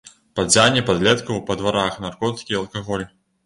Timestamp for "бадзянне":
0.37-0.83